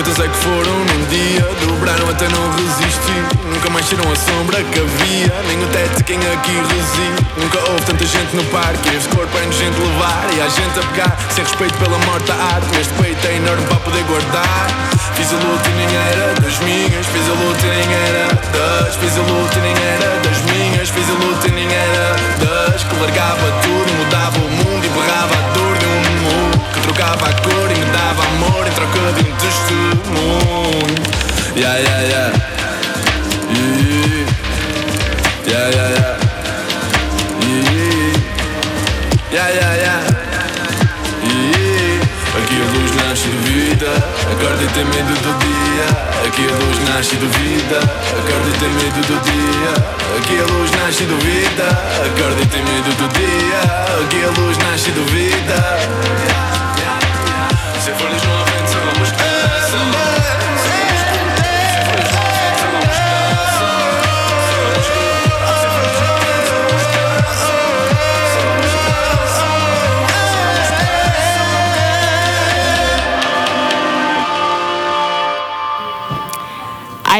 [0.00, 0.18] Quantas?
[0.18, 1.44] É que foram num dia?
[1.60, 3.20] Dobraram até não resistir
[3.52, 5.28] Nunca mais tiram a sombra que havia.
[5.46, 7.20] Nem o teto quem aqui reside.
[7.36, 8.96] Nunca houve tanta gente no parque.
[8.96, 11.18] Este corpo é nojento levar E há gente a pegar.
[11.28, 12.80] Sem respeito pela morte da arte.
[12.80, 14.66] Este peito é enorme para poder guardar.
[15.16, 17.04] Fiz a luta e nem era das minhas.
[17.04, 18.24] Fiz a luta e nem era
[18.56, 20.88] das Fiz a luta e nem era das minhas.
[20.88, 25.34] Fiz a luta e nem era das Que largava tudo, mudava o mundo E berrava
[25.34, 27.69] a dor de um mundo Que trocava a cor
[28.80, 30.96] troca de um testemunho
[31.56, 32.32] Yeah, yeah, yeah.
[35.46, 36.16] Yeah, yeah, yeah, yeah
[39.32, 40.20] Yeah, yeah.
[42.36, 43.90] Aqui a luz nasce de vida.
[44.32, 45.88] Acorda e tem medo do dia.
[46.26, 49.72] Aqui a luz nasce de vida Acorda e tem medo do dia.
[50.16, 51.68] Aqui a luz nasce de vida
[52.06, 53.60] Acorda e tem medo do dia.
[54.04, 56.69] Aqui a luz nasce de vida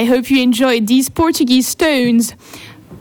[0.00, 2.34] I hope you enjoyed these Portuguese stones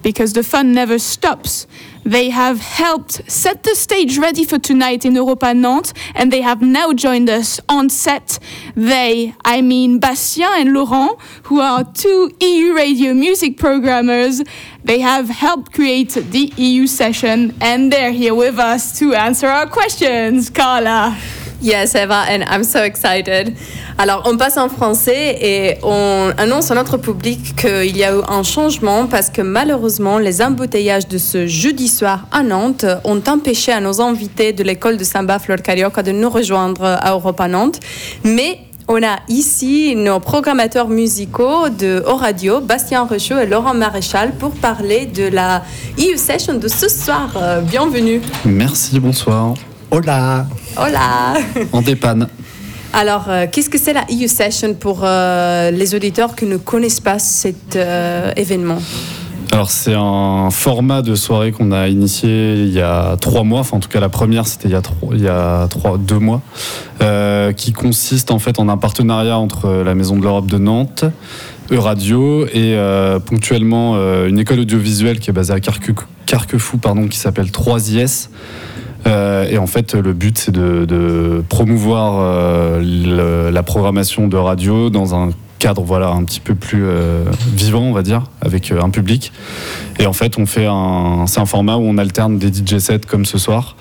[0.03, 1.65] because the fun never stops.
[2.03, 6.61] They have helped set the stage ready for tonight in Europa Nantes and they have
[6.61, 8.37] now joined us on set.
[8.75, 14.41] They, I mean Bastien and Laurent, who are two EU radio music programmers.
[14.83, 19.67] They have helped create the EU session and they're here with us to answer our
[19.67, 20.49] questions.
[20.49, 21.17] Carla.
[21.61, 23.53] Yes, Eva, and I'm so excited.
[23.97, 28.21] Alors, on passe en français et on annonce à notre public qu'il y a eu
[28.29, 33.73] un changement parce que malheureusement, les embouteillages de ce jeudi soir à Nantes ont empêché
[33.73, 37.81] à nos invités de l'école de samba Fleur Carioca de nous rejoindre à Europa Nantes.
[38.23, 44.31] Mais on a ici nos programmateurs musicaux de Au Radio, Bastien Rechaud et Laurent Maréchal,
[44.39, 45.63] pour parler de la
[45.99, 47.31] EU Session de ce soir.
[47.35, 48.21] Euh, bienvenue.
[48.45, 49.55] Merci, bonsoir.
[49.91, 50.45] Hola.
[50.77, 51.33] Hola.
[51.71, 52.27] En dépanne.
[52.93, 56.99] Alors, euh, qu'est-ce que c'est la EU Session pour euh, les auditeurs qui ne connaissent
[56.99, 58.79] pas cet euh, événement?
[59.51, 63.77] Alors c'est un format de soirée qu'on a initié il y a trois mois, enfin
[63.77, 66.19] en tout cas la première c'était il y a, trois, il y a trois, deux
[66.19, 66.41] mois,
[67.01, 71.03] euh, qui consiste en fait en un partenariat entre la Maison de l'Europe de Nantes,
[71.71, 75.95] Euradio et euh, ponctuellement euh, une école audiovisuelle qui est basée à Carque-
[76.27, 78.27] Carquefou, pardon, qui s'appelle 3IS.
[79.07, 85.15] Euh, et en fait, le but, c'est de, promouvoir euh, la programmation de radio dans
[85.15, 89.31] un cadre voilà, un petit peu plus euh, vivant, on va dire, avec un public.
[89.99, 93.01] Et en fait, on fait un, c'est un format où on alterne des DJ sets
[93.07, 93.75] comme ce soir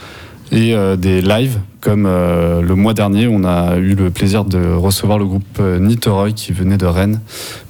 [0.50, 5.26] et des lives comme le mois dernier, on a eu le plaisir de recevoir le
[5.26, 7.20] groupe Nitoroy qui venait de Rennes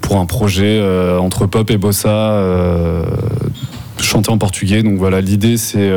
[0.00, 0.80] pour un projet
[1.18, 2.40] entre pop et bossa
[3.98, 4.84] chanté en portugais.
[4.84, 5.90] Donc voilà, l'idée c'est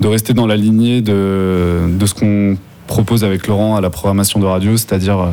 [0.00, 4.40] de rester dans la lignée de, de ce qu'on propose avec Laurent à la programmation
[4.40, 5.30] de radio, c'est-à-dire euh,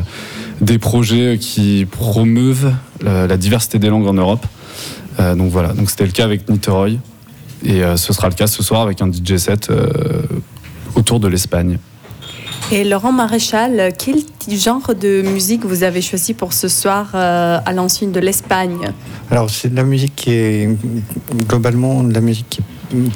[0.60, 4.46] des projets qui promeuvent la, la diversité des langues en Europe.
[5.20, 6.92] Euh, donc voilà, donc c'était le cas avec Nitoroy
[7.64, 9.86] et euh, ce sera le cas ce soir avec un DJ set euh,
[10.94, 11.78] autour de l'Espagne.
[12.70, 14.22] Et Laurent Maréchal, quel
[14.58, 18.92] genre de musique vous avez choisi pour ce soir euh, à l'ensuite de l'Espagne?
[19.30, 20.68] Alors c'est de la musique qui est
[21.48, 22.62] globalement de la musique qui-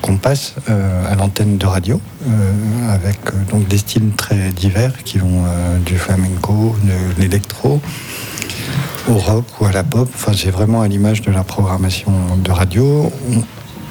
[0.02, 5.02] qu'on passe euh, à l'antenne de radio euh, avec euh, donc des styles très divers
[5.04, 5.44] qui vont
[5.84, 7.80] du flamenco, de l'électro
[9.08, 10.08] au rock ou à la pop.
[10.14, 12.12] Enfin c'est vraiment à l'image de la programmation
[12.42, 13.12] de radio.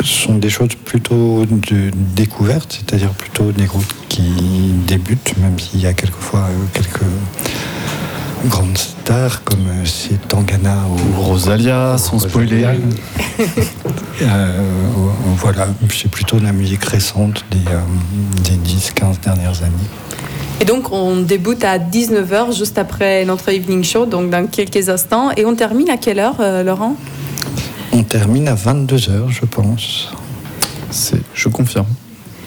[0.01, 5.81] Ce sont des choses plutôt de découverte, c'est-à-dire plutôt des groupes qui débutent, même s'il
[5.81, 7.01] y a quelquefois quelques
[8.47, 12.67] grandes stars comme euh, c'est Tangana ou Rosalia, sans spoiler.
[14.21, 14.61] Euh,
[15.35, 17.81] voilà, c'est plutôt de la musique récente des, euh,
[18.45, 19.89] des 10-15 dernières années.
[20.61, 25.31] Et donc, on débute à 19h, juste après notre evening show, donc dans quelques instants.
[25.35, 26.95] Et on termine à quelle heure, euh, Laurent?
[27.91, 30.09] On termine à 22h, je pense.
[30.91, 31.87] C'est, je confirme.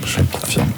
[0.07, 0.71] Je confirme.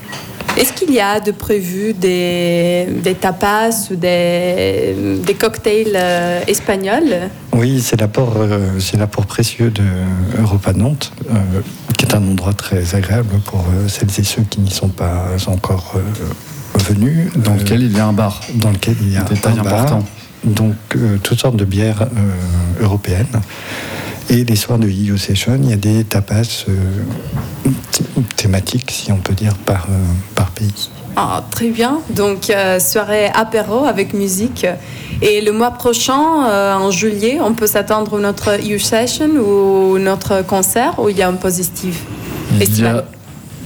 [0.60, 4.94] Est-ce qu'il y a de prévu des, des tapas ou des,
[5.24, 7.30] des cocktails euh, espagnols?
[7.54, 9.82] Oui, c'est l'apport, euh, c'est l'apport précieux de
[10.38, 11.34] Europa Nantes, euh,
[11.96, 15.28] qui est un endroit très agréable pour euh, celles et ceux qui n'y sont pas
[15.46, 17.30] encore euh, venus.
[17.36, 18.42] Dans lequel il y a un bar.
[18.56, 19.72] Dans lequel il y a Détail un bar.
[19.72, 20.04] important.
[20.44, 23.40] Donc, euh, toutes sortes de bières euh, européennes.
[24.32, 26.72] Et les soirs de EU Session, il y a des tapas euh,
[27.90, 28.04] thé-
[28.36, 29.94] thématiques, si on peut dire, par, euh,
[30.36, 30.88] par pays.
[31.16, 31.98] Ah, très bien.
[32.10, 34.64] Donc, euh, soirée apéro avec musique.
[35.20, 39.98] Et le mois prochain, euh, en juillet, on peut s'attendre à notre EU Session ou
[39.98, 42.04] notre concert où il y a un positif?
[42.60, 43.04] Il y a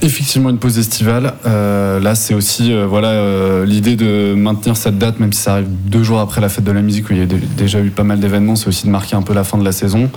[0.01, 1.33] effectivement une pause estivale.
[1.45, 5.53] Euh, là, c'est aussi euh, voilà euh, l'idée de maintenir cette date, même si ça
[5.53, 7.79] arrive deux jours après la fête de la musique où il y a dé- déjà
[7.81, 8.55] eu pas mal d'événements.
[8.55, 10.09] C'est aussi de marquer un peu la fin de la saison.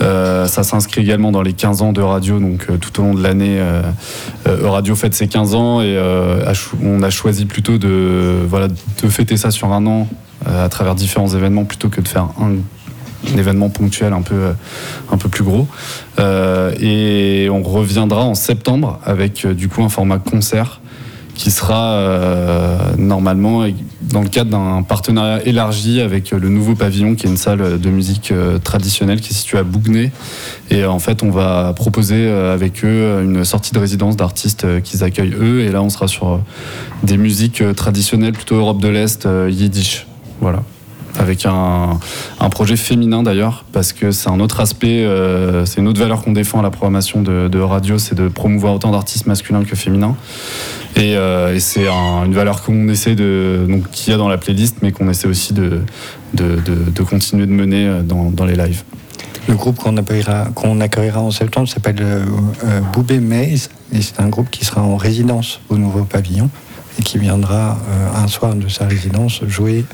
[0.00, 3.62] Ça s'inscrit également dans les 15 ans de radio, donc tout au long de l'année,
[4.44, 5.96] Radio fête ses 15 ans et
[6.82, 10.08] on a choisi plutôt de, voilà, de fêter ça sur un an
[10.44, 12.54] à travers différents événements plutôt que de faire un
[13.36, 14.52] événement ponctuel un peu, euh,
[15.10, 15.66] un peu plus gros.
[16.18, 20.80] Euh, et on reviendra en septembre avec euh, du coup un format concert
[21.34, 23.64] qui sera normalement
[24.02, 27.88] dans le cadre d'un partenariat élargi avec le nouveau pavillon qui est une salle de
[27.88, 30.12] musique traditionnelle qui est située à Bougnay
[30.70, 35.34] et en fait on va proposer avec eux une sortie de résidence d'artistes qu'ils accueillent
[35.40, 35.62] eux.
[35.62, 36.38] Et là on sera sur
[37.02, 40.06] des musiques traditionnelles plutôt Europe de l'Est yiddish.
[40.42, 40.62] Voilà
[41.18, 41.98] avec un,
[42.50, 46.32] projet féminin d'ailleurs, parce que c'est un autre aspect, euh, c'est une autre valeur qu'on
[46.32, 50.16] défend à la programmation de, radio, c'est de promouvoir autant d'artistes masculins que féminins.
[50.96, 54.38] Et, euh, c'est un- une valeur qu'on essaie de, donc qu'il y a dans la
[54.38, 55.80] playlist, mais qu'on essaie aussi de,
[57.08, 58.82] continuer de mener euh, dans, les lives.
[59.48, 62.04] Le groupe qu'on accueillera, en septembre s'appelle
[62.92, 66.48] Boubé Maze et c'est un groupe qui sera en résidence au nouveau pavillon
[66.98, 69.84] et qui viendra euh, un soir de sa résidence jouer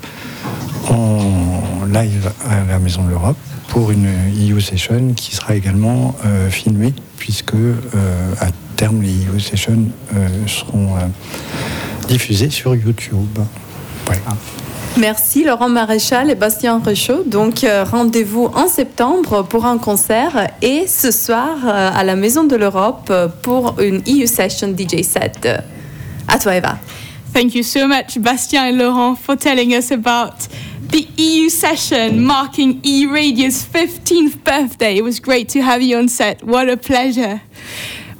[0.90, 3.36] en live à la Maison de l'Europe
[3.68, 7.74] pour une EU Session qui sera également euh, filmée puisque euh,
[8.40, 8.46] à
[8.76, 9.86] terme les EU Sessions
[10.46, 11.00] seront euh,
[12.08, 13.38] diffusé sur YouTube.
[14.06, 14.20] Voilà.
[14.96, 17.22] Merci Laurent Maréchal et Bastien Rechaud.
[17.24, 23.12] Donc rendez-vous en septembre pour un concert et ce soir à la Maison de l'Europe
[23.42, 25.46] pour une EU Session DJ set.
[26.28, 26.78] À Eva.
[27.32, 30.46] Thank you so much, Bastien and Laurent, for telling us about
[30.90, 34.96] the EU session marking E Radio's 15th birthday.
[34.96, 36.42] It was great to have you on set.
[36.42, 37.40] What a pleasure.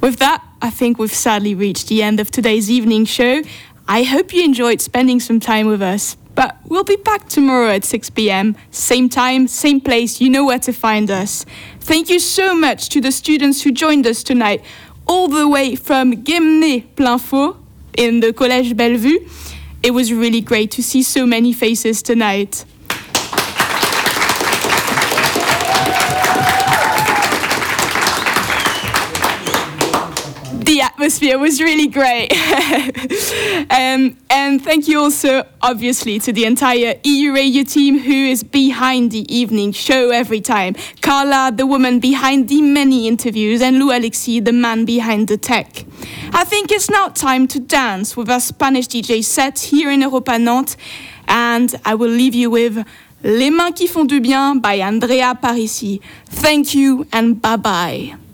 [0.00, 3.42] With that, I think we've sadly reached the end of today's evening show.
[3.86, 6.16] I hope you enjoyed spending some time with us.
[6.34, 10.20] But we'll be back tomorrow at 6 pm, same time, same place.
[10.20, 11.44] You know where to find us.
[11.80, 14.62] Thank you so much to the students who joined us tonight,
[15.06, 17.56] all the way from Guémené Plainfort
[17.98, 19.18] in the Collège Bellevue.
[19.82, 22.64] It was really great to see so many faces tonight.
[30.78, 32.32] The atmosphere was really great.
[33.70, 39.10] um, and thank you also, obviously, to the entire EU Radio team who is behind
[39.10, 40.76] the evening show every time.
[41.00, 45.84] Carla, the woman behind the many interviews, and Lou Alexis, the man behind the tech.
[46.32, 50.38] I think it's now time to dance with our Spanish DJ set here in Europa
[50.38, 50.76] Nantes.
[51.26, 52.86] And I will leave you with
[53.24, 56.00] Les mains qui font du bien by Andrea Parisi.
[56.30, 58.27] Thank you and bye bye.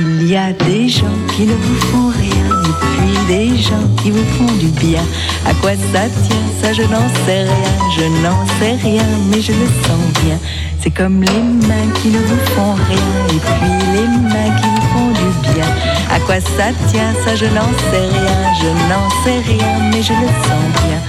[0.00, 4.12] Il y a des gens qui ne vous font rien et puis des gens qui
[4.12, 5.02] vous font du bien.
[5.44, 9.50] À quoi ça tient, ça je n'en sais rien, je n'en sais rien, mais je
[9.50, 10.38] le sens bien.
[10.80, 14.86] C'est comme les mains qui ne vous font rien et puis les mains qui vous
[14.92, 15.66] font du bien.
[16.12, 20.12] À quoi ça tient, ça je n'en sais rien, je n'en sais rien, mais je
[20.12, 21.00] le sens bien.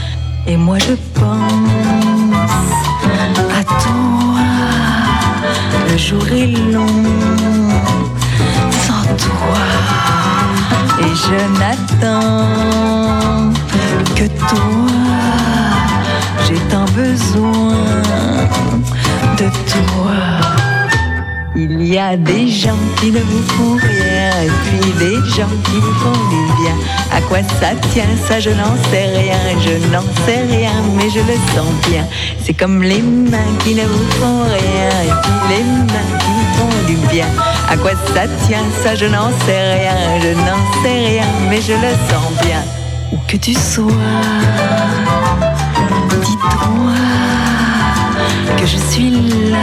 [0.47, 1.53] Et moi je pense
[3.55, 4.39] à toi,
[5.91, 7.68] le jour est long
[11.01, 13.53] Et je n'attends
[14.15, 14.69] que toi.
[16.47, 17.75] J'ai tant besoin
[19.37, 20.59] de toi.
[21.55, 25.77] Il y a des gens qui ne vous font rien et puis des gens qui
[25.79, 26.75] vous font du bien.
[27.11, 31.19] À quoi ça tient, ça je n'en sais rien, je n'en sais rien, mais je
[31.19, 32.05] le sens bien.
[32.43, 36.49] C'est comme les mains qui ne vous font rien et puis les mains qui vous
[36.57, 37.27] font du bien.
[37.71, 41.73] À quoi ça tient, ça je n'en sais rien, je n'en sais rien, mais je
[41.73, 42.63] le sens bien.
[43.11, 43.91] Où que tu sois,
[46.25, 46.93] dis-toi
[48.57, 49.57] que je suis là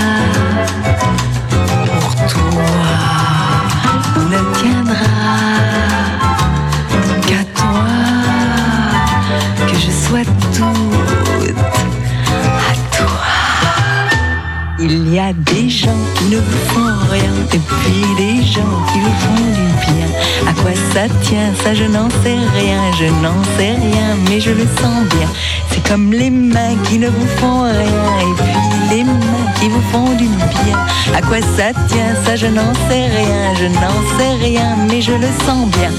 [15.33, 19.93] des gens qui ne vous font rien et puis des gens qui vous font du
[19.93, 20.07] bien.
[20.49, 24.51] À quoi ça tient, ça je n'en sais rien, je n'en sais rien, mais je
[24.51, 25.29] le sens bien.
[25.71, 29.83] C'est comme les mains qui ne vous font rien et puis les mains qui vous
[29.93, 30.79] font du bien.
[31.15, 35.13] À quoi ça tient, ça je n'en sais rien, je n'en sais rien, mais je
[35.13, 35.91] le sens bien.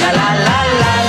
[0.00, 1.05] La la la la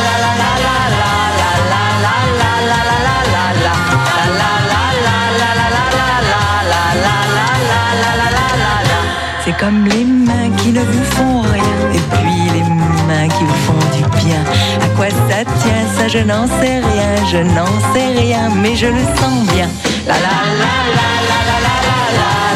[9.59, 12.63] comme les mains qui ne vous font rien et puis les
[13.07, 14.41] mains qui vous font du bien.
[14.81, 18.87] À quoi ça tient, ça je n'en sais rien, je n'en sais rien, mais je
[18.87, 19.69] le sens bien.
[20.05, 22.46] La la la la la la la la la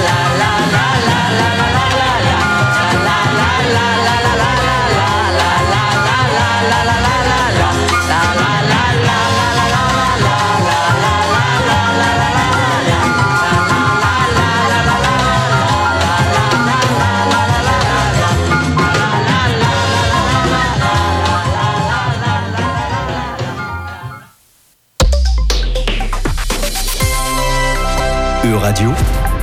[28.62, 28.92] Radio,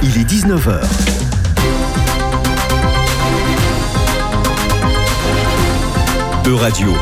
[0.00, 0.80] il est 19h.
[6.46, 6.94] E-Radio,